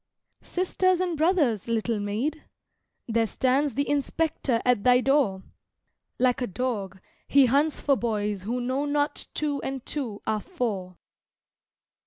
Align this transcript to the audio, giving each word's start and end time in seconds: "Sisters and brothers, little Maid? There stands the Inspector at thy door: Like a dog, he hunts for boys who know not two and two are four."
"Sisters 0.41 0.99
and 0.99 1.15
brothers, 1.15 1.67
little 1.67 1.99
Maid? 1.99 2.43
There 3.07 3.27
stands 3.27 3.75
the 3.75 3.87
Inspector 3.87 4.59
at 4.65 4.83
thy 4.83 4.99
door: 4.99 5.43
Like 6.17 6.41
a 6.41 6.47
dog, 6.47 6.99
he 7.27 7.45
hunts 7.45 7.81
for 7.81 7.95
boys 7.95 8.41
who 8.41 8.59
know 8.59 8.85
not 8.85 9.27
two 9.35 9.61
and 9.61 9.85
two 9.85 10.23
are 10.25 10.39
four." 10.41 10.97